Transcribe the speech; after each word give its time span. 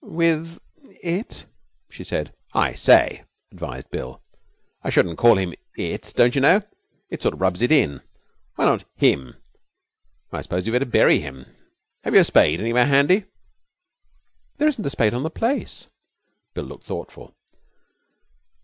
'With 0.03 0.57
it?' 1.03 1.45
she 1.91 2.03
said. 2.03 2.33
'I 2.55 2.73
say,' 2.73 3.23
advised 3.51 3.91
Bill, 3.91 4.19
'I 4.81 4.89
shouldn't 4.89 5.19
call 5.19 5.37
him 5.37 5.53
"it," 5.77 6.11
don't 6.17 6.33
you 6.33 6.41
know. 6.41 6.63
It 7.11 7.21
sort 7.21 7.35
of 7.35 7.41
rubs 7.41 7.61
it 7.61 7.71
in. 7.71 8.01
Why 8.55 8.65
not 8.65 8.85
"him"? 8.95 9.35
I 10.31 10.41
suppose 10.41 10.65
we 10.65 10.73
had 10.73 10.81
better 10.81 10.89
bury 10.91 11.19
him. 11.19 11.45
Have 12.03 12.15
you 12.15 12.21
a 12.21 12.23
spade 12.23 12.59
anywhere 12.59 12.87
handy?' 12.87 13.25
'There 14.57 14.69
isn't 14.69 14.87
a 14.87 14.89
spade 14.89 15.13
on 15.13 15.21
the 15.21 15.29
place.' 15.29 15.85
Bill 16.55 16.65
looked 16.65 16.85
thoughtful. 16.85 17.35